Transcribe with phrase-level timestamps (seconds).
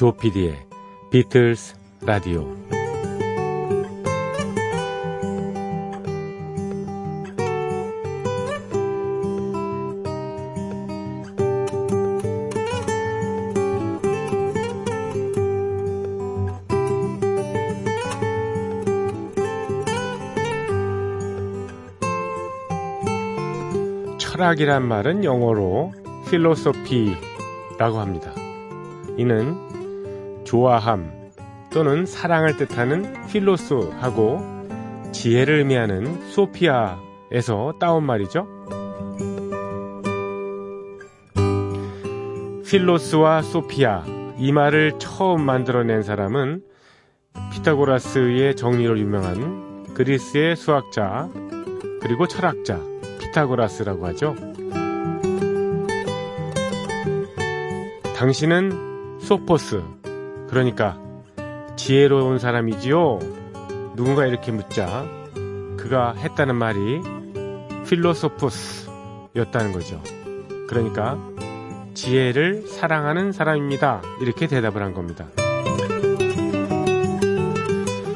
[0.00, 0.56] 조피디의
[1.10, 1.74] 비틀스
[2.06, 2.46] 라디오
[24.16, 25.92] 철학이란 말은 영어로
[26.30, 28.32] 필로소피라고 합니다.
[29.18, 29.69] 이는
[30.50, 31.30] 좋아함
[31.72, 34.40] 또는 사랑을 뜻하는 필로스하고
[35.12, 38.48] 지혜를 의미하는 소피아에서 따온 말이죠.
[42.66, 44.04] 필로스와 소피아
[44.38, 46.64] 이 말을 처음 만들어낸 사람은
[47.52, 51.28] 피타고라스의 정리로 유명한 그리스의 수학자
[52.00, 52.80] 그리고 철학자
[53.20, 54.34] 피타고라스라고 하죠.
[58.16, 59.99] 당신은 소포스,
[60.50, 60.98] 그러니까
[61.76, 63.20] 지혜로운 사람이지요?
[63.94, 65.06] 누군가 이렇게 묻자
[65.76, 67.00] 그가 했다는 말이
[67.86, 70.02] 필로소포스였다는 거죠.
[70.68, 71.16] 그러니까
[71.94, 74.02] 지혜를 사랑하는 사람입니다.
[74.20, 75.26] 이렇게 대답을 한 겁니다.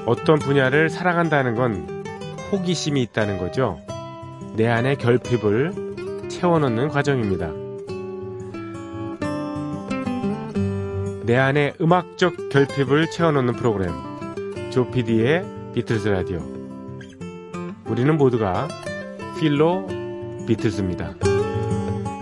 [0.06, 2.04] 어떤 분야를 사랑한다는 건
[2.52, 3.78] 호기심이 있다는 거죠.
[4.56, 7.63] 내 안의 결핍을 채워넣는 과정입니다.
[11.24, 13.94] 내 안의 음악적 결핍을 채워넣는 프로그램
[14.70, 16.38] 조피디의 비틀스 라디오
[17.86, 18.68] 우리는 모두가
[19.40, 19.86] fellow
[20.46, 21.14] 비틀스입니다.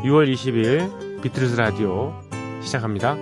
[0.05, 2.15] 6월 20일 비틀스 라디오
[2.63, 3.17] 시작합니다.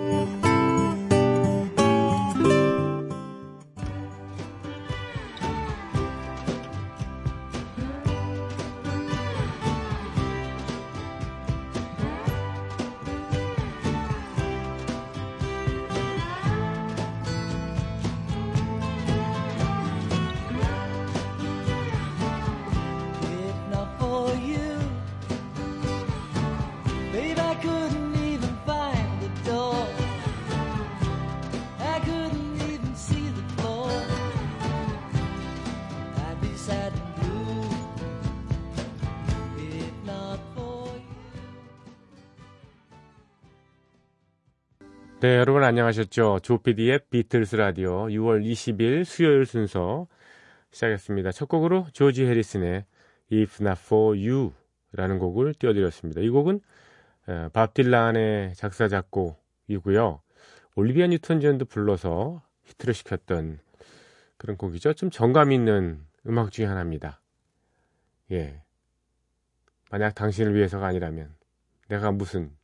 [45.20, 46.38] 네, 여러분 안녕하셨죠?
[46.42, 50.06] 조피디의 비틀스 라디오 6월 20일 수요일 순서
[50.70, 51.30] 시작했습니다.
[51.32, 52.86] 첫 곡으로 조지 해리슨의
[53.30, 54.52] If Not For You
[54.92, 56.22] 라는 곡을 띄워드렸습니다.
[56.22, 56.60] 이 곡은
[57.28, 60.22] 에, 밥 딜란의 작사 작곡이고요.
[60.74, 63.58] 올리비아 뉴턴 존도 불러서 히트를 시켰던
[64.38, 64.94] 그런 곡이죠.
[64.94, 67.20] 좀 정감 있는 음악 중에 하나입니다.
[68.32, 68.62] 예.
[69.90, 71.34] 만약 당신을 위해서가 아니라면
[71.88, 72.56] 내가 무슨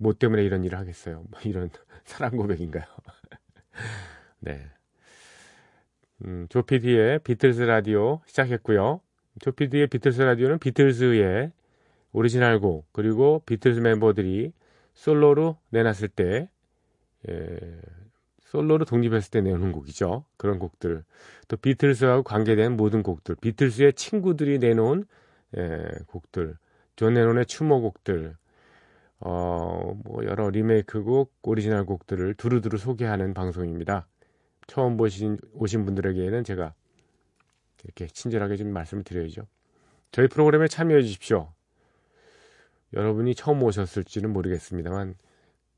[0.00, 1.24] 뭐 때문에 이런 일을 하겠어요.
[1.30, 1.68] 뭐 이런
[2.04, 2.84] 사랑 고백인가요?
[4.40, 4.66] 네.
[6.24, 9.00] 음, 조피디의 비틀스 라디오 시작했고요.
[9.40, 11.52] 조피디의 비틀스 라디오는 비틀스의
[12.12, 14.52] 오리지널 곡 그리고 비틀스 멤버들이
[14.94, 16.48] 솔로로 내놨을 때
[17.28, 17.58] 예,
[18.40, 20.24] 솔로로 독립했을 때 내놓은 곡이죠.
[20.38, 21.04] 그런 곡들
[21.48, 25.04] 또 비틀스하고 관계된 모든 곡들 비틀스의 친구들이 내놓은
[25.58, 26.56] 예, 곡들
[26.96, 28.36] 존 레논의 추모곡들
[29.20, 34.06] 어, 뭐 여러 리메이크 곡, 오리지널 곡들을 두루두루 소개하는 방송입니다.
[34.66, 36.74] 처음 보신 오신 분들에게는 제가
[37.84, 39.46] 이렇게 친절하게 좀 말씀을 드려야죠.
[40.12, 41.52] 저희 프로그램에 참여해 주십시오.
[42.92, 45.14] 여러분이 처음 오셨을지는 모르겠습니다만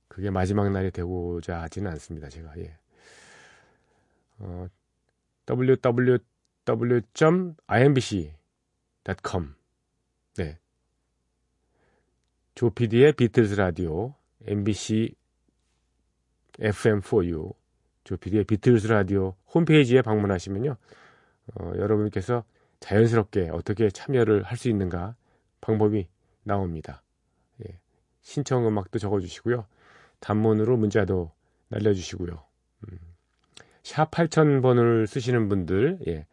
[0.08, 2.28] 그게 마지막 날이 되고자 하지는 않습니다.
[2.28, 2.76] 제가 예.
[4.38, 4.68] 어,
[5.48, 6.34] www.imbc.com
[10.36, 10.58] 네.
[12.54, 14.14] 조피디의 비틀스 라디오
[14.46, 15.14] MBC
[16.58, 17.54] FM4U
[18.04, 20.76] 조피디의 비틀스 라디오 홈페이지에 방문하시면요.
[21.54, 22.44] 어, 여러분께서
[22.80, 25.14] 자연스럽게 어떻게 참여를 할 수 있는가
[25.60, 26.08] 방법이
[26.42, 27.02] 나옵니다.
[27.64, 27.78] 예.
[28.20, 29.64] 신청 음악도 적어주시고요.
[30.20, 31.30] 단문으로 문자도
[31.68, 32.42] 날려주시고요.
[32.88, 32.98] 음.
[33.82, 36.26] 샵 8000번을 쓰시는 분들, 예.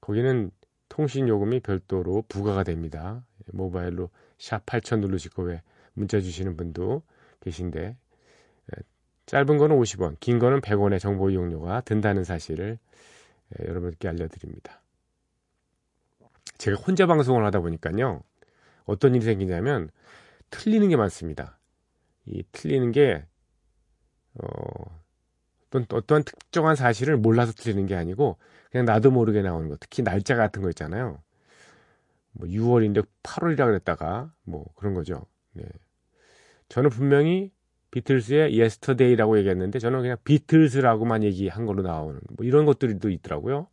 [0.00, 0.50] 거기는
[0.88, 3.24] 통신 요금이 별도로 부과가 됩니다.
[3.42, 5.62] 예, 모바일로 샵 8000 누르시고 왜
[5.92, 7.02] 문자 주시는 분도
[7.40, 8.82] 계신데 예,
[9.26, 12.78] 짧은 거는 50원, 긴 거는 100원의 정보 이용료가 든다는 사실을
[13.58, 14.80] 예, 여러분께 알려드립니다.
[16.58, 18.22] 제가 혼자 방송을 하다 보니까요.
[18.84, 19.90] 어떤 일이 생기냐면
[20.50, 21.58] 틀리는 게 많습니다.
[22.26, 23.24] 이 틀리는 게
[24.34, 24.48] 어,
[25.66, 28.38] 어떤 어떠한 특정한 사실을 몰라서 틀리는 게 아니고
[28.70, 29.76] 그냥 나도 모르게 나오는 거.
[29.78, 31.22] 특히 날짜 같은 거 있잖아요.
[32.32, 35.26] 뭐 6월인데 8월이라 그랬다가 뭐 그런 거죠.
[35.52, 35.64] 네.
[36.68, 37.52] 저는 분명히
[37.90, 43.68] 비틀스의 Yesterday라고 얘기했는데 저는 그냥 비틀스라고만 얘기한 걸로 나오는 뭐 이런 것들이 또 있더라고요.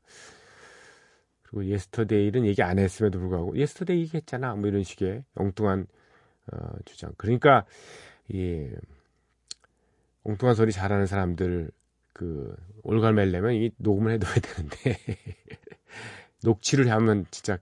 [1.43, 4.55] 그리고 Yesterday는 얘기 안 했음에도 불구하고 Yesterday 얘기했잖아.
[4.55, 5.87] 뭐 이런 식의 엉뚱한
[6.51, 7.11] 어, 주장.
[7.17, 7.65] 그러니까
[8.29, 8.69] 이
[10.23, 11.71] 엉뚱한 소리 잘하는 사람들
[12.13, 14.97] 그 올갈매려면 이 녹음을 해둬야 되는데
[16.43, 17.57] 녹취를 하면 진짜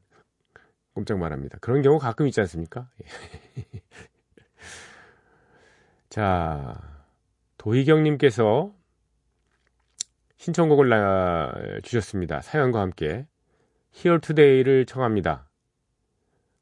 [0.94, 1.57] 꼼짝 말합니다.
[1.60, 2.90] 그런 경우 가끔 있지 않습니까?
[6.10, 6.80] 자,
[7.57, 8.74] 도희경님께서
[10.38, 12.42] 신청곡을 나, 주셨습니다.
[12.42, 13.25] 사연과 함께
[13.95, 15.50] Here Today를 청합니다.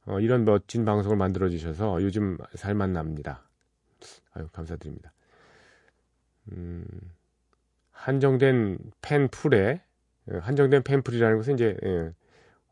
[0.06, 3.48] 어, 이런 멋진 방송을 만들어 주셔서 요즘 살만 납니다.
[4.34, 5.12] 아유 감사드립니다.
[6.52, 6.86] 음,
[7.92, 9.82] 한정된 팬풀에
[10.28, 12.12] 어, 한정된 팬풀이라는 것은 이제 예,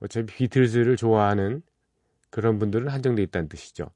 [0.01, 1.62] 어차피 비틀즈를 좋아하는
[2.30, 3.90] 그런 분들은 한정돼 있다는 뜻이죠.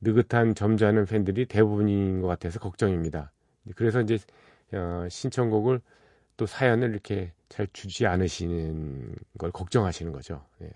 [0.00, 3.32] 느긋한 점잖은 팬들이 대부분인 것 같아서 걱정입니다.
[3.74, 4.18] 그래서 이제
[4.72, 5.80] 어, 신청곡을
[6.36, 10.44] 또 사연을 이렇게 잘 주지 않으시는 걸 걱정하시는 거죠.
[10.62, 10.70] 예.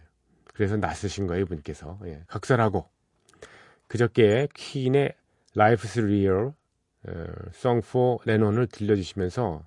[0.55, 1.99] 그래서 낯으신 거예요, 이분께서.
[2.07, 2.23] 예.
[2.27, 2.89] 각설하고
[3.89, 5.15] 그저께 퀸의
[5.55, 6.53] Life's Real
[7.07, 9.67] 어, Song for Lennon을 들려주시면서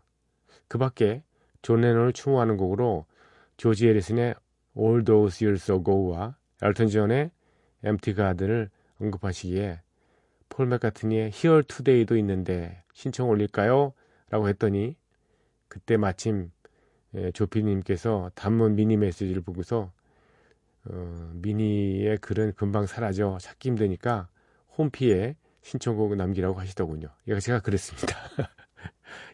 [0.67, 1.23] 그 밖에
[1.61, 3.05] 존 레논을 추모하는 곡으로
[3.57, 4.35] 조지 해리슨의
[4.77, 7.31] All Those Years Ago와 엘튼 존의
[7.85, 9.81] Empty Garden을 언급하시기에
[10.49, 13.93] 폴 맥카트니의 Here Today도 있는데 신청 올릴까요?
[14.29, 14.95] 라고 했더니
[15.67, 16.51] 그때 마침
[17.15, 19.91] 예, 조피님께서 단문 미니 메시지를 보고서
[20.85, 24.27] 어, 미니의 글은 금방 사라져 찾기 힘드니까
[24.77, 27.07] 홈피에 신청곡 남기라고 하시더군요.
[27.27, 28.17] 이거 제가 그랬습니다.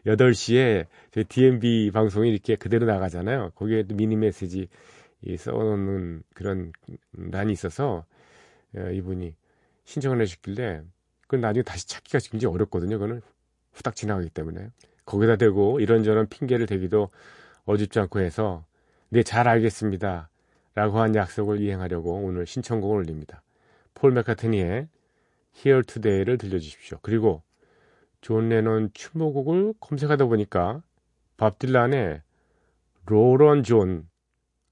[0.06, 3.50] 8시에 저희 DMB 방송이 이렇게 그대로 나가잖아요.
[3.54, 4.68] 거기에 도 미니 메시지
[5.36, 6.72] 써놓는 그런
[7.12, 8.04] 란이 있어서
[8.76, 9.34] 어, 이분이
[9.84, 10.82] 신청을 해주길래
[11.22, 12.98] 그건 나중에 다시 찾기가 굉장히 어렵거든요.
[12.98, 13.20] 그거는
[13.72, 14.70] 후딱 지나가기 때문에
[15.04, 17.10] 거기다 대고 이런저런 핑계를 대기도
[17.66, 18.64] 어줍지 않고 해서
[19.10, 20.28] 네 잘 알겠습니다.
[20.74, 23.42] 라고 한 약속을 이행하려고 오늘 신청곡을 올립니다.
[23.94, 24.88] 폴 맥카트니의
[25.56, 26.98] Here Today를 들려주십시오.
[27.02, 27.42] 그리고
[28.20, 30.82] 존 레논 추모곡을 검색하다 보니까
[31.36, 32.22] 밥 딜란의
[33.06, 34.08] Roll On John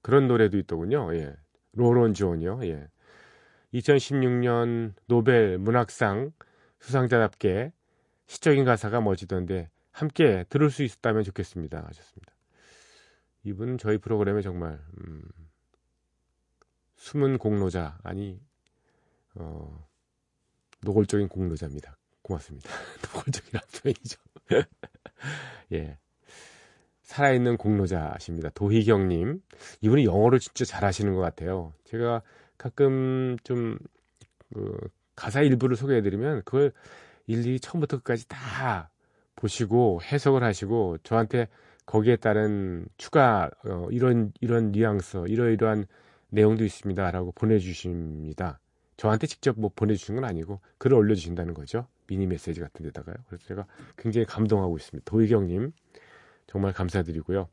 [0.01, 1.13] 그런 노래도 있더군요.
[1.15, 1.35] 예.
[1.73, 2.61] 로런 존이요.
[2.63, 2.87] 예.
[3.73, 6.31] 2016년 노벨 문학상
[6.79, 7.71] 수상자답게
[8.27, 11.85] 시적인 가사가 멋지던데 함께 들을 수 있었다면 좋겠습니다.
[11.87, 12.33] 하셨습니다.
[13.43, 15.21] 이분은 저희 프로그램에 정말 음,
[16.95, 18.39] 숨은 공로자 아니
[19.35, 19.87] 어,
[20.81, 21.97] 노골적인 공로자입니다.
[22.21, 22.69] 고맙습니다.
[23.13, 24.19] 노골적이란 표현이죠.
[25.73, 25.97] 예.
[27.09, 28.49] 살아있는 공로자십니다.
[28.49, 29.41] 도희경님.
[29.81, 31.73] 이분이 영어를 진짜 잘하시는 것 같아요.
[31.85, 32.21] 제가
[32.55, 33.79] 가끔 좀,
[34.53, 34.77] 그,
[35.15, 36.71] 가사 일부를 소개해드리면 그걸
[37.25, 38.91] 일일이 처음부터 끝까지 다
[39.35, 41.47] 보시고 해석을 하시고 저한테
[41.87, 45.87] 거기에 따른 추가, 어, 이런, 이런 뉘앙스, 이러이러한
[46.29, 48.59] 내용도 있습니다 라고 보내주십니다.
[48.97, 51.87] 저한테 직접 뭐 보내주시는 건 아니고 글을 올려주신다는 거죠.
[52.05, 53.15] 미니 메시지 같은 데다가요.
[53.27, 53.65] 그래서 제가
[53.97, 55.09] 굉장히 감동하고 있습니다.
[55.09, 55.71] 도희경님
[56.49, 57.47] 정말 감사드리고요.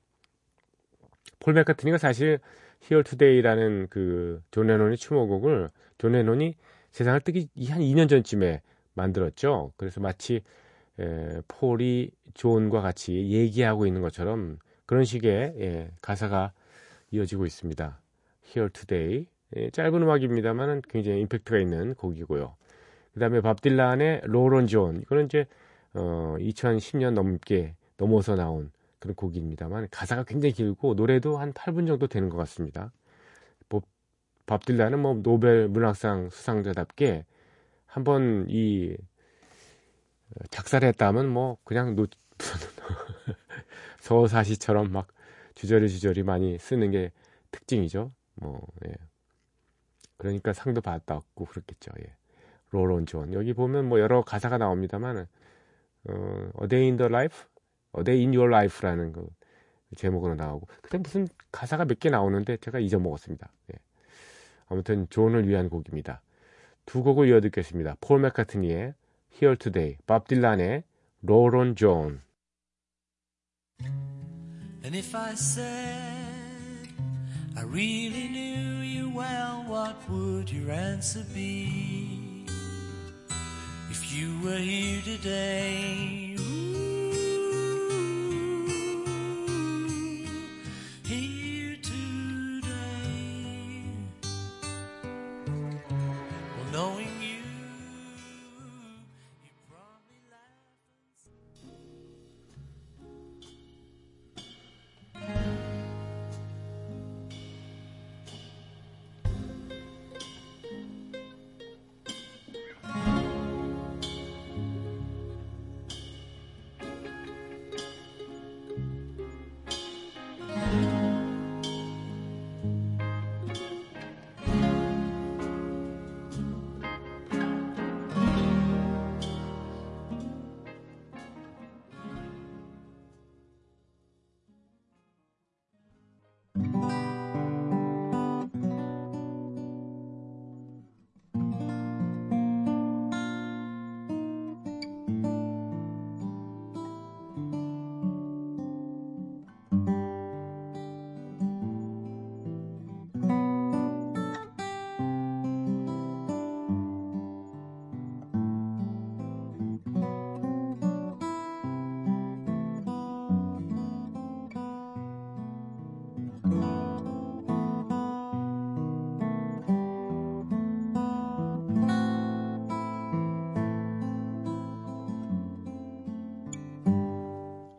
[1.38, 2.38] 폴 맥카트니가 사실
[2.82, 6.54] Here Today라는 그 존 레논의 추모곡을 존 레논이
[6.92, 8.62] 세상을 뜨기 한 2년 전쯤에
[8.94, 9.72] 만들었죠.
[9.76, 10.40] 그래서 마치
[10.98, 16.52] 에, 폴이 존과 같이 얘기하고 있는 것처럼 그런 식의 예, 가사가
[17.10, 18.00] 이어지고 있습니다.
[18.46, 19.26] Here Today
[19.56, 22.56] 예, 짧은 음악입니다만 굉장히 임팩트가 있는 곡이고요.
[23.12, 25.46] 그 다음에 밥 딜란의 Roll On John 이거는 이제
[25.92, 28.70] 어, 2010년 넘게 넘어서 나온
[29.06, 32.92] 그런 곡입니다만 가사가 굉장히 길고 노래도 한 8분 정도 되는 것 같습니다.
[33.68, 33.82] 뭐,
[34.46, 37.24] 밥 딜란은 뭐 노벨 문학상 수상자답게
[37.86, 38.96] 한번 이
[40.50, 42.06] 작사를 했다면 뭐 그냥 노,
[44.00, 45.08] 서사시처럼 막
[45.54, 47.12] 주저리 주저리 많이 쓰는 게
[47.52, 48.12] 특징이죠.
[48.34, 48.92] 뭐 예.
[50.16, 51.92] 그러니까 상도 받았고 그렇겠죠.
[52.00, 52.12] 예.
[52.70, 55.28] Roll On John 여기 보면 뭐 여러 가사가 나옵니다만
[56.08, 57.46] 어, in the Life,
[57.98, 59.28] A Day in Your Life라는 그
[59.96, 63.50] 제목으로 나오고 그때 무슨 가사가 몇 개 나오는데 제가 잊어먹었습니다.
[63.72, 63.78] 예.
[64.68, 66.20] 아무튼 존을 위한 곡입니다.
[66.86, 67.96] 두 곡을 이어 듣겠습니다.
[68.00, 68.94] 폴 맥카트니의
[69.34, 70.84] Here Today, 밥 딜란의
[71.22, 72.20] Roll On John.
[74.84, 76.88] And if I said
[77.56, 82.46] I really knew you well, what would your answer be?
[83.90, 86.35] If you were here today,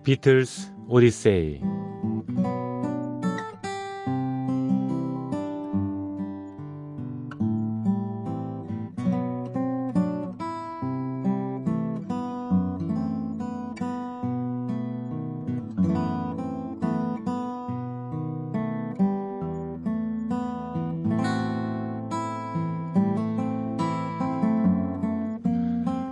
[0.08, 1.60] 비틀스 오디세이.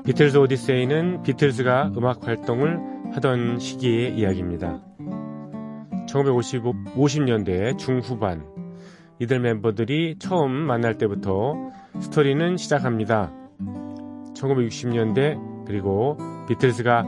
[0.04, 4.82] 비틀즈 오디세이는 비틀즈가 음악 활동을 하던 시기의 이야기입니다.
[6.08, 8.46] 1950년대 중후반
[9.20, 11.56] 이들 멤버들이 처음 만날 때부터
[12.00, 13.32] 스토리는 시작합니다.
[14.36, 16.18] 1960년대 그리고
[16.50, 17.06] 비틀즈가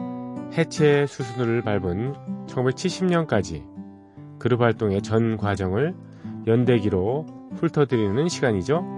[0.57, 2.13] 해체 수순을 밟은
[2.47, 3.65] 1970년까지
[4.39, 5.93] 그룹 활동의 전 과정을
[6.47, 7.25] 연대기로
[7.59, 8.96] 훑어드리는 시간이죠.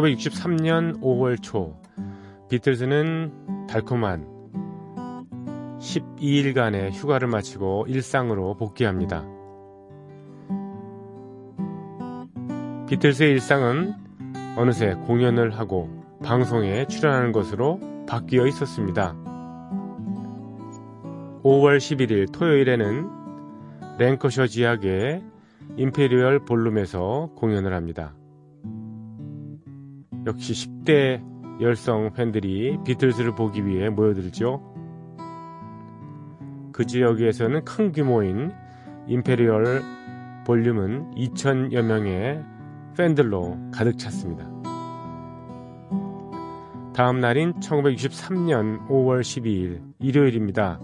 [0.00, 1.76] 1963년 5월 초
[2.48, 4.26] 비틀즈는 달콤한
[5.78, 9.24] 12일간의 휴가를 마치고 일상으로 복귀합니다.
[12.88, 13.94] 비틀즈의 일상은
[14.56, 15.88] 어느새 공연을 하고
[16.22, 17.78] 방송에 출연하는 것으로
[18.08, 19.14] 바뀌어 있었습니다.
[21.42, 23.08] 5월 11일 토요일에는
[23.98, 25.22] 랭커셔 지역의
[25.76, 28.14] 임페리얼 볼룸에서 공연을 합니다.
[30.26, 31.22] 역시 10대
[31.60, 34.62] 열성 팬들이 비틀즈를 보기 위해 모여들죠.
[36.72, 38.52] 그 지역에서는 큰 규모인
[39.06, 39.82] 임페리얼
[40.46, 42.42] 볼룸은 2천여 명의
[42.96, 44.48] 팬들로 가득 찼습니다.
[46.94, 50.80] 다음 날인 1963년 5월 12일 일요일입니다.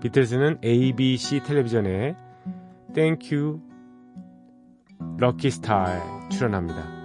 [0.00, 2.16] 비틀즈는 ABC 텔레비전의
[2.94, 3.60] Thank
[5.18, 6.00] Your Lucky Star에
[6.30, 7.01] 출연합니다.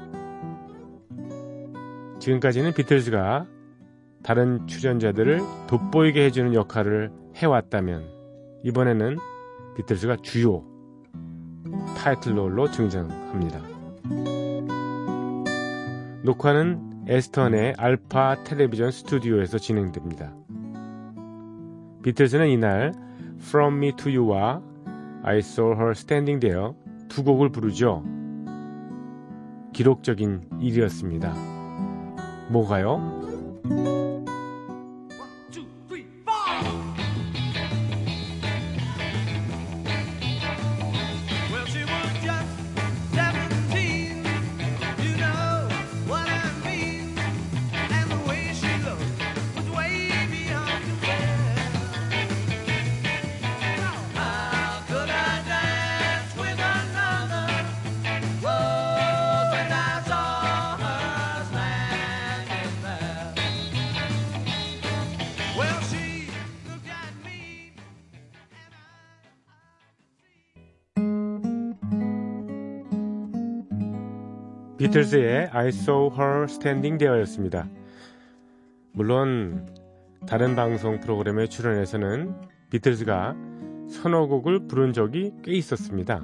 [2.28, 3.46] 지금까지는 비틀즈가
[4.22, 8.04] 다른 출연자들을 돋보이게 해주는 역할을 해왔다면
[8.64, 9.18] 이번에는
[9.78, 10.66] 비틀즈가 주요
[11.98, 13.62] 타이틀롤로 등장합니다.
[16.24, 20.34] 녹화는 애스턴의 알파 텔레비전 스튜디오에서 진행됩니다.
[22.04, 22.94] 비틀즈는 이날
[23.40, 24.62] From Me to You와
[25.24, 26.74] I Saw Her Standing There
[27.08, 28.04] 두 곡을 부르죠.
[29.72, 31.57] 기록적인 일이었습니다.
[32.50, 33.02] 뭐가요?
[74.88, 77.68] 비틀즈의 I Saw Her Standing There였습니다.
[78.94, 79.68] 물론
[80.26, 82.34] 다른 방송 프로그램에 출연해서는
[82.70, 83.36] 비틀즈가
[83.90, 86.22] 서너 곡을 부른 적이 꽤 있었습니다.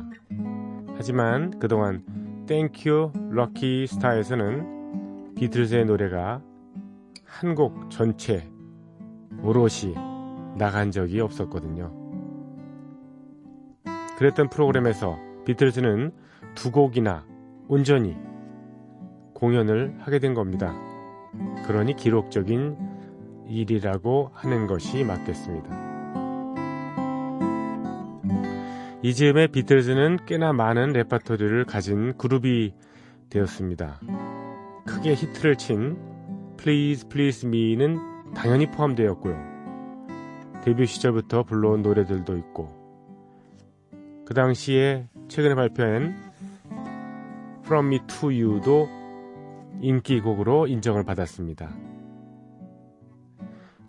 [0.95, 2.05] 하지만 그동안
[2.47, 6.41] Thank You Lucky Star에서는 비틀즈의 노래가
[7.25, 8.49] 한 곡 전체
[9.41, 9.93] 오롯이
[10.57, 11.91] 나간 적이 없었거든요.
[14.17, 16.13] 그랬던 프로그램에서 비틀즈는
[16.55, 17.25] 두 곡이나
[17.67, 18.15] 온전히
[19.43, 20.73] 공연을 하게 된 겁니다.
[21.67, 22.77] 그러니 기록적인
[23.49, 25.83] 일이라고 하는 것이 맞겠습니다.
[29.01, 32.73] 이 즈음에 비틀즈는 꽤나 많은 레파토리를 가진 그룹이
[33.29, 33.99] 되었습니다.
[34.85, 35.97] 크게 히트를 친
[36.55, 37.99] Please Please Me는
[38.33, 39.35] 당연히 포함되었고요.
[40.63, 42.71] 데뷔 시절부터 불러온 노래들도 있고
[44.25, 46.15] 그 당시에 최근에 발표한
[47.65, 49.02] From Me to You도
[49.83, 51.69] 인기곡으로 인정을 받았습니다.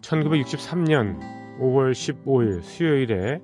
[0.01, 1.19] 1963년
[1.61, 3.41] 5월 15일 수요일에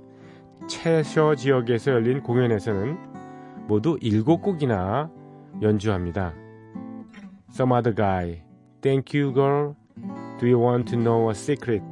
[0.68, 2.98] 채셔 지역에서 열린 공연에서는
[3.66, 5.10] 모두 7곡이나
[5.62, 6.34] 연주합니다.
[7.50, 8.42] Some other guy,
[8.82, 9.74] Thank you girl,
[10.38, 11.82] Do you want to know a secret?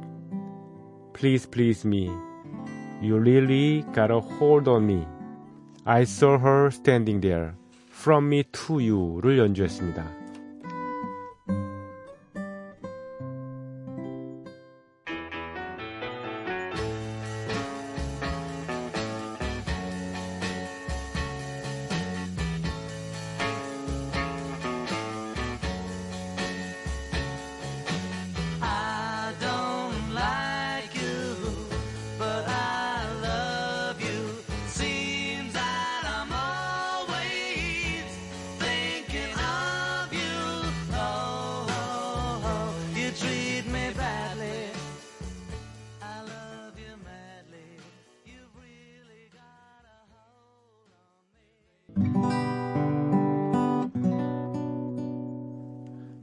[1.13, 2.09] Please please me,
[3.01, 5.07] You really got a hold on me.
[5.85, 7.53] I saw her standing there,
[7.89, 10.18] From me to you를 연주했습니다.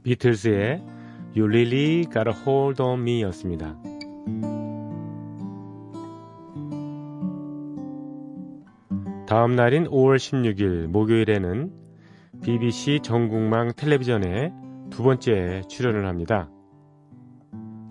[0.07, 0.81] 비틀스의
[1.35, 3.75] You Really Got a Hold on Me 였습니다.
[9.27, 11.73] 다음 날인 5월 16일 목요일에는
[12.41, 14.53] BBC 전국망 텔레비전에
[14.91, 16.49] 두 번째 출연을 합니다.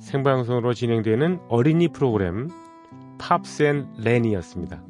[0.01, 2.49] 생방송으로 진행되는 어린이 프로그램
[3.61, 4.83] and Lenny였습니다.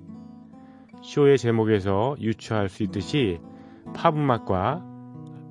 [1.02, 3.40] 쇼의 제목에서 유추할 수 있듯이
[3.94, 4.84] 팝 음악과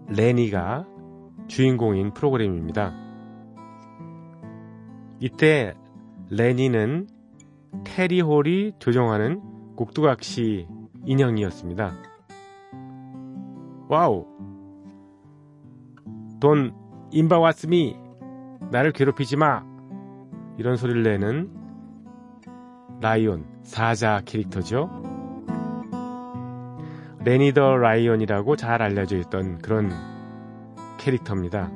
[0.08, 0.86] 레니가
[1.48, 2.94] 주인공인 프로그램입니다.
[5.20, 5.76] 이때
[6.30, 7.08] 레니는
[7.84, 9.42] 테리 홀이 조종하는
[9.76, 10.68] 꼭두각시
[11.06, 11.94] 인형이었습니다.
[13.88, 14.26] Aw!
[16.40, 16.74] Don't
[17.12, 17.96] embarrass me
[18.72, 19.64] 나를 괴롭히지 마!
[20.58, 21.50] 이런 소리를 내는
[23.02, 24.90] lion 사자 캐릭터죠.
[27.24, 30.15] 레니 더 라이온이라고 잘 알려져 있던 그런
[31.06, 31.72] 캐릭터입니다.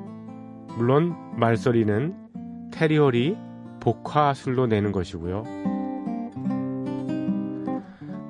[0.75, 3.37] 물론 말소리는 테리홀이
[3.79, 5.43] 복화술로 내는 것이고요.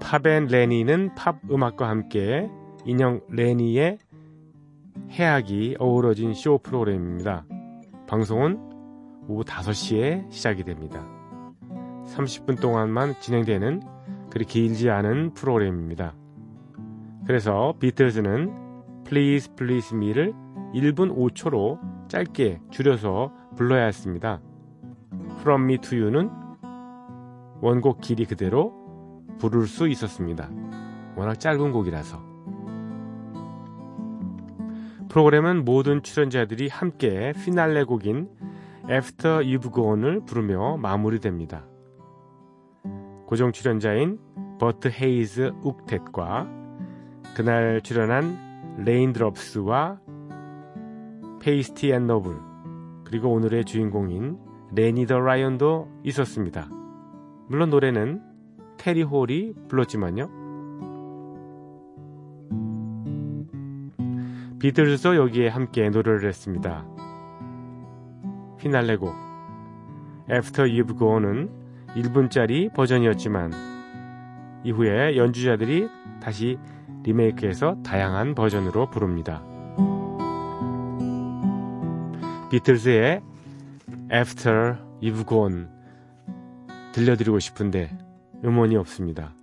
[0.01, 2.49] Pop and Lenny는 팝 음악과 함께
[2.83, 3.97] 인형 레니의
[5.11, 7.45] 해학이 어우러진 쇼 프로그램입니다.
[8.07, 8.59] 방송은
[9.29, 11.07] 오후 5시에 시작이 됩니다.
[12.07, 13.81] 30분 동안만 진행되는
[14.29, 16.13] 그렇게 길지 않은 프로그램입니다.
[17.25, 20.33] 그래서 비틀즈는 Please Please Me를
[20.73, 24.41] 1분 5초로 짧게 줄여서 불러야 했습니다.
[25.39, 26.29] From Me to You는
[27.61, 28.73] 원곡 길이 그대로
[29.39, 30.49] 부를 수 있었습니다.
[31.15, 32.29] 워낙 짧은 곡이라서.
[35.09, 38.29] 프로그램은 모든 출연자들이 함께 피날레 곡인
[38.89, 41.65] After You've Gone을 부르며 마무리됩니다.
[43.25, 44.19] 고정 출연자인
[44.59, 46.47] 버트 헤이즈 옥텟과
[47.35, 48.37] 그날 출연한
[48.77, 49.99] 레인드롭스와
[51.39, 52.35] 팻시 앤 노블
[53.05, 54.37] 그리고 오늘의 주인공인
[54.75, 56.69] 레니 더 라이온도 있었습니다.
[57.47, 58.21] 물론 노래는
[58.77, 60.29] 테리 홀이 불렀지만요.
[64.59, 66.85] 비틀즈도 여기에 함께 노래를 했습니다.
[68.57, 69.15] 피날레 곡
[70.29, 71.49] After You've Gone은
[71.95, 73.51] 1분짜리 버전이었지만
[74.63, 75.87] 이후에 연주자들이
[76.21, 76.59] 다시
[77.03, 79.48] 리메이크해서 다양한 버전으로 부릅니다.
[82.49, 83.21] 비틀즈의
[84.11, 85.65] After You've Gone
[86.93, 87.95] 들려드리고 싶은데
[88.43, 89.33] 음원이 없습니다.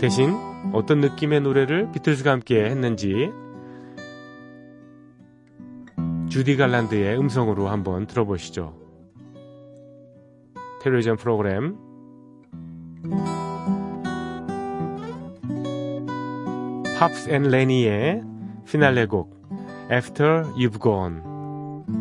[0.00, 0.34] 대신
[0.72, 3.30] 어떤 느낌의 노래를 비틀즈가 함께 했는지
[6.28, 8.76] 주디 갈란드의 음성으로 한번 들어보시죠.
[10.82, 11.76] 텔레비전 프로그램
[16.98, 18.22] 팝스 앤 레니의
[18.66, 19.38] 피날레 곡
[19.90, 21.27] After You've Gone
[21.88, 21.96] After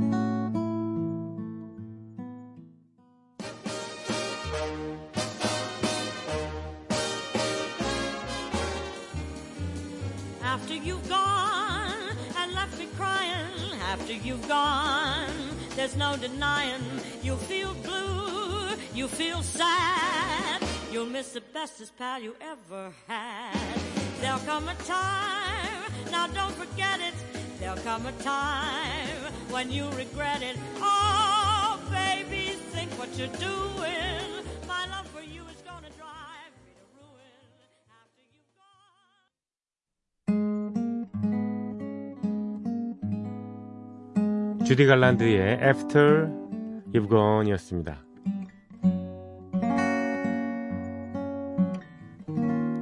[10.73, 15.30] you've gone and left me crying, after you've gone,
[15.78, 16.82] there's no denying
[17.23, 23.80] you'll feel blue, you feel sad, you'll miss the bestest pal you ever had.
[24.19, 27.13] There'll come a time, now don't forget it,
[27.62, 30.58] there'll come a time when you regret it.
[30.82, 34.44] Oh, baby, think what you're doing.
[34.68, 37.42] My love for you is gonna drive me to ruin
[37.90, 38.54] after you've
[44.58, 44.66] gone.
[44.66, 46.30] 주디 갈란드의 After
[46.94, 48.04] You've Gone이었습니다.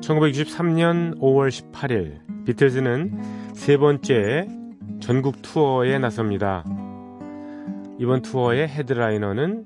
[0.01, 4.47] 1963년 5월 18일 비틀즈는 세 번째
[4.99, 6.63] 전국 투어에 나섭니다.
[7.99, 9.65] 이번 투어의 헤드라이너는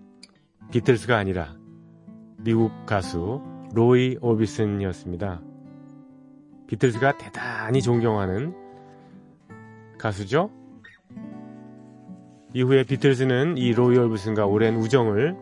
[0.72, 1.56] 비틀즈가 아니라
[2.38, 3.42] 미국 가수
[3.74, 5.42] 로이 오비슨이었습니다.
[6.68, 8.54] 비틀즈가 대단히 존경하는
[9.98, 10.52] 가수죠.
[12.54, 15.36] 이후에 비틀즈는 이 로이 오비슨과 오랜 우정을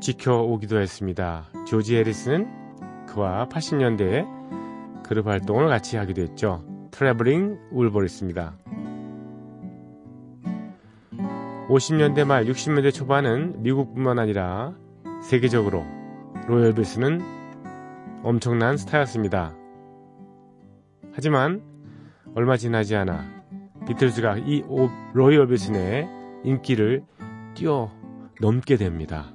[0.00, 1.44] 지켜오기도 했습니다.
[1.66, 6.64] 조지 해리슨은 그와 80년대에 그룹 활동을 같이 하기도 했죠.
[6.90, 8.61] 트래블링 윌버리스입니다.
[11.72, 14.74] 50년대 말 60년대 초반은 미국뿐만 아니라
[15.22, 15.86] 세계적으로
[16.46, 17.22] 오비슨은
[18.22, 19.56] 엄청난 스타였습니다.
[21.14, 21.62] 하지만
[22.34, 23.24] 얼마 지나지 않아
[23.86, 24.62] 비틀즈가 이
[25.14, 26.08] 오비슨의
[26.44, 27.04] 인기를
[27.54, 29.32] 뛰어넘게 됩니다.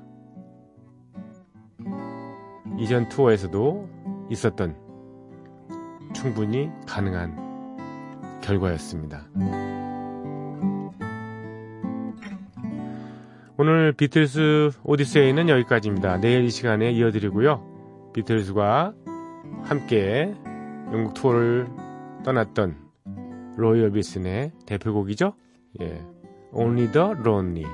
[2.77, 3.89] 이전 투어에서도
[4.29, 4.77] 있었던
[6.13, 9.25] 충분히 가능한 결과였습니다.
[13.59, 16.17] 오늘 비틀스 오디세이는 여기까지입니다.
[16.17, 18.11] 내일 이 시간에 이어드리고요.
[18.13, 18.93] 비틀스가
[19.63, 20.31] 함께
[20.93, 21.67] 영국 투어를
[22.23, 22.75] 떠났던
[23.57, 25.33] 로이 얼비슨의 대표곡이죠.
[25.81, 26.05] 예.
[26.53, 27.65] Only the Lonely.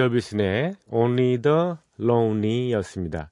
[0.00, 3.30] 로이 얼비슨의 Only the Lonely였습니다.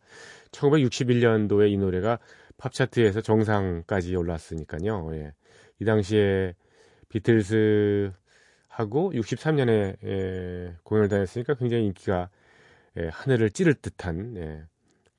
[0.53, 2.19] 1961년도에 이 노래가
[2.59, 5.11] 팝 차트에서 정상까지 올랐으니까요.
[5.15, 5.33] 예.
[5.81, 6.55] 이 당시에
[7.09, 8.13] 비틀스
[8.69, 12.29] 하고 63년에 예, 공연을 다녔으니까 굉장히 인기가
[12.99, 14.65] 예, 하늘을 찌를 듯한 예,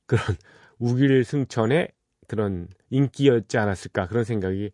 [0.05, 0.21] 그런
[0.77, 1.89] 욱일승천의
[2.27, 4.69] 그런 인기였지 않았을까 그런 생각이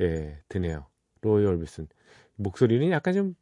[0.00, 0.86] 예, 드네요.
[1.22, 1.88] 로이 얼비슨
[2.36, 3.34] 목소리는 약간 좀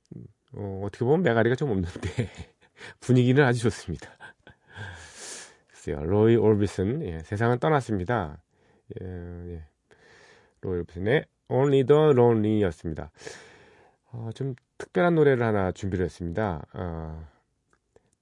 [0.55, 2.31] 어, 어떻게 보면 메가리가 좀 없는데
[3.00, 4.10] 분위기는 아주 좋습니다.
[5.68, 8.42] 글쎄요, 로이 올비슨 예, 세상은 떠났습니다.
[9.00, 9.64] 예, 예.
[10.60, 13.10] 로이 올비슨의 Only the Lonely였습니다.
[14.12, 16.66] 어, 좀 특별한 노래를 하나 준비를 했습니다.
[16.72, 17.26] 어,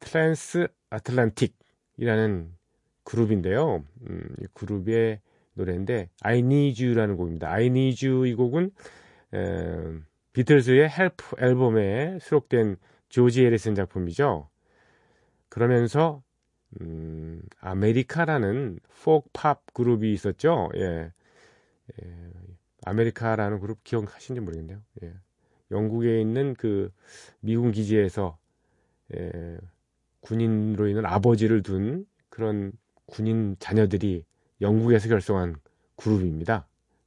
[0.00, 2.52] 트랜스 아틀란틱이라는
[3.04, 3.84] 그룹인데요.
[4.08, 5.20] 음, 이 그룹의
[5.54, 7.50] 노래인데 I Need You라는 곡입니다.
[7.50, 8.70] I Need You 이 곡은
[9.34, 9.98] 에,
[10.32, 12.76] 비틀즈의 Help 앨범에 수록된
[13.16, 14.50] 조지 해리슨 작품이죠.
[15.48, 16.22] 그러면서
[16.82, 20.68] 음, 아메리카라는 포크팝 그룹이 있었죠.
[20.76, 21.12] 예.
[22.02, 22.30] 예.
[22.84, 24.82] 아메리카라는 그룹 기억하시는지 모르겠네요.
[25.02, 25.14] 예.
[25.70, 26.92] 영국에 있는 그
[27.40, 28.36] 미군 기지에서
[29.16, 29.56] 예,
[30.20, 32.70] 군인으로 있는 아버지를 둔 그런
[33.06, 34.26] 군인 자녀들이
[34.60, 35.56] 영국에서 결성한
[35.96, 36.66] 그룹입니다.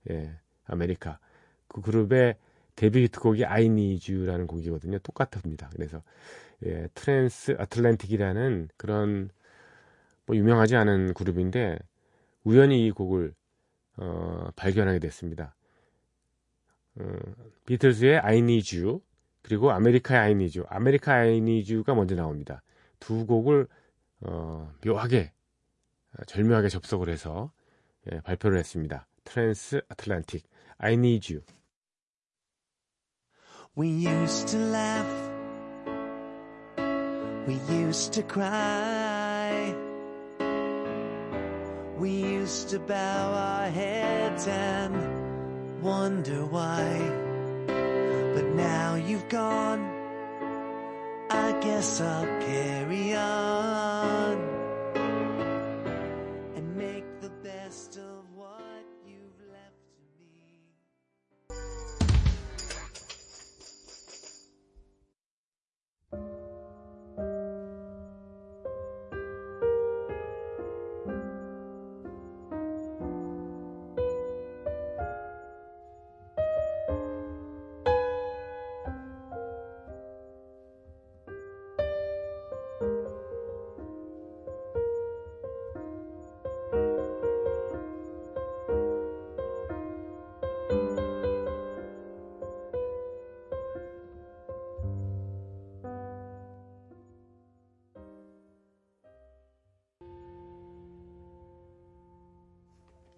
[0.10, 1.20] 예, 아메리카.
[1.68, 2.36] 그 그룹의
[2.80, 5.00] 데뷔 히트곡이 I Need You라는 곡이거든요.
[5.00, 5.70] 똑같습니다.
[5.74, 6.02] 그래서
[6.66, 9.30] 예, 트랜스 아틀란틱이라는 그런
[10.26, 11.78] 뭐 유명하지 않은 그룹인데
[12.46, 13.34] 우연히 이 곡을
[13.98, 15.58] 어, 발견하게 됐습니다.
[16.96, 17.18] 어,
[17.66, 19.02] 비틀즈의 I Need You
[19.42, 22.62] 그리고 아메리카의 I Need You, 아메리카 I Need You가 먼저 나옵니다.
[23.02, 23.68] 두 곡을
[24.22, 25.34] 어, 묘하게
[26.28, 27.52] 절묘하게 접속을 해서
[28.10, 29.06] 예, 발표를 했습니다.
[29.26, 31.59] 트랜스 아틀란틱 I Need You.
[33.76, 35.30] We used to laugh.
[37.48, 39.76] We used to cry.
[41.98, 46.98] We used to bow our heads and wonder why.
[47.68, 49.82] But now you've gone.
[51.30, 54.49] I guess I'll carry on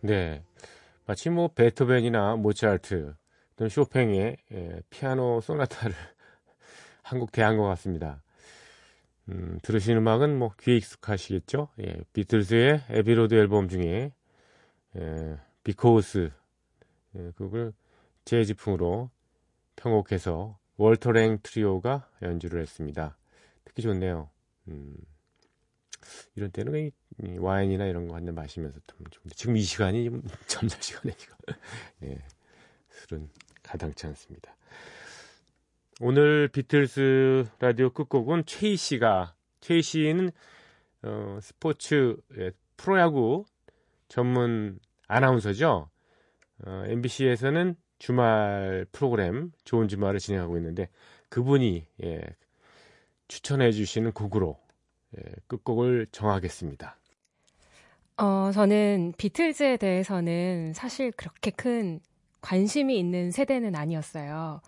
[0.02, 0.44] 네.
[1.06, 3.14] 마치 뭐 베토벤이나 모차르트
[3.56, 5.94] 또는 쇼팽의 예, 피아노 소나타를
[7.04, 8.24] 한곡 대한 것 같습니다.
[9.30, 11.70] 음, 들으신 음악은 뭐 귀에 익숙하시겠죠?
[11.82, 14.12] 예, 비틀즈의 Abbey Road 앨범 중에
[14.98, 16.32] 예, Because
[17.16, 17.74] 예, 그걸
[18.26, 19.12] 재즈풍으로
[19.76, 23.18] 편곡해서 월터랭 트리오가 연주를 했습니다.
[23.66, 24.30] 특히 좋네요.
[24.68, 24.96] 음,
[26.36, 26.92] 이런 때는
[27.40, 30.10] 와인이나 이런 거 한 잔 마시면서 좀 좋은데 지금 이 시간이
[30.82, 31.36] 시간에 지금
[32.04, 32.18] 예,
[32.90, 33.30] 술은
[33.64, 34.56] 가당치 않습니다.
[36.00, 40.32] 오늘 비틀스 라디오 끝곡은 최희 씨가 최희 씨는
[41.04, 43.46] 어, 스포츠 예, 프로야구
[44.08, 45.90] 전문 아나운서죠.
[46.66, 50.90] 어, MBC에서는 주말 프로그램 좋은 주말을 진행하고 있는데
[51.30, 52.22] 그분이 예,
[53.28, 54.61] 추천해 주시는 곡으로 예,
[55.47, 56.97] 끝곡을 정하겠습니다.
[58.17, 62.00] 어, 저는 비틀즈에 대해서는 사실 그렇게 큰
[62.41, 64.62] 관심이 있는 세대는 아니었어요.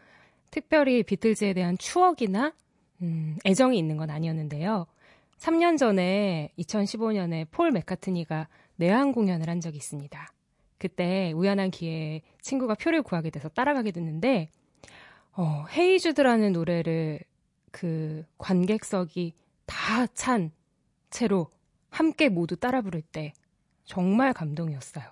[0.52, 2.54] 특별히 비틀즈에 대한 추억이나
[3.02, 4.86] 음, 애정이 있는 건 아니었는데요.
[5.38, 10.28] 3년 전에 2015년에 폴 맥카트니가 내한 공연을 한 적이 있습니다.
[10.78, 14.50] 그때 우연한 기회에 친구가 표를 구하게 돼서 따라가게 됐는데
[15.36, 17.20] 어, 헤이주드라는 노래를
[17.72, 19.34] 그 관객석이
[19.66, 20.52] 다 찬
[21.10, 21.48] 채로
[21.90, 23.34] 함께 모두 따라 부를 때
[23.86, 25.06] 정말 감동이었어요.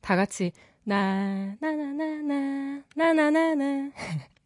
[0.00, 0.52] 다 같이
[0.84, 3.90] 나, 나나나나, 나나나나.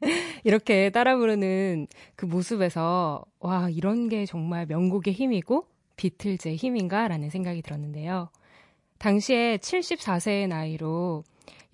[0.45, 8.31] 이렇게 따라 부르는 그 모습에서, 와, 이런 게 정말 명곡의 힘이고, 비틀즈의 힘인가라는 생각이 들었는데요.
[8.99, 11.25] 당시에 74세의 나이로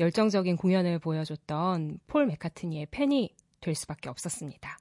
[0.00, 4.78] 열정적인 공연을 보여줬던 폴 메카트니의 팬이 될 수밖에 없었습니다.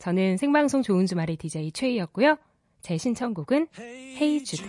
[0.00, 0.04] 네.
[0.04, 2.38] 저는 생방송 좋은 주말의 DJ 최희였고요.
[2.80, 4.62] 제 신청곡은 헤이 주드.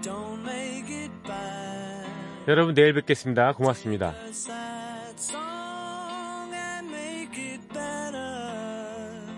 [0.00, 2.08] Don't make it bad.
[2.48, 3.52] 여러분 내일 뵙겠습니다.
[3.52, 4.14] 고맙습니다.
[4.24, 9.34] A sad song and make it better.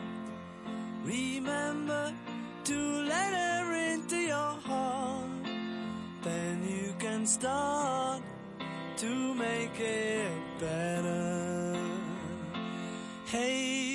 [1.04, 2.14] Remember
[2.64, 5.50] to let her into your heart.
[6.22, 8.22] Then you can start
[8.98, 11.74] to make it better.
[13.26, 13.85] Hey